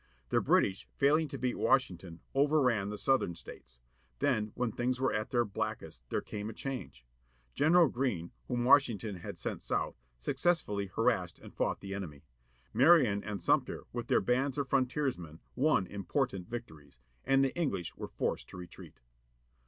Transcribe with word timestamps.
The 0.29 0.41
British, 0.41 0.87
failing 0.95 1.27
to 1.27 1.37
beat 1.37 1.59
Wash 1.59 1.89
ington, 1.89 2.21
overran 2.33 2.89
the 2.89 2.97
Southern 2.97 3.35
States. 3.35 3.77
Then, 4.17 4.51
when 4.55 4.71
things 4.71 4.99
were 4.99 5.13
at 5.13 5.29
their 5.29 5.45
blackest 5.45 6.01
there 6.09 6.23
came 6.23 6.49
a 6.49 6.53
change. 6.53 7.05
General 7.53 7.87
Greene, 7.87 8.31
whom 8.47 8.63
Washington 8.63 9.17
had 9.17 9.37
sent 9.37 9.61
South, 9.61 9.95
success 10.17 10.59
fully 10.59 10.87
harassed 10.87 11.37
and 11.37 11.53
fought 11.53 11.81
the 11.81 11.93
enemy. 11.93 12.23
Marion 12.73 13.23
and 13.23 13.43
Sumter 13.43 13.83
with 13.93 14.07
their 14.07 14.21
bands 14.21 14.57
of 14.57 14.67
frontiersmen 14.69 15.39
won 15.55 15.85
important 15.85 16.49
victories. 16.49 16.99
And 17.23 17.43
the 17.45 17.51
EngHsh 17.53 17.93
were 17.95 18.07
forced 18.07 18.47
to 18.49 18.57
retreat. 18.57 19.01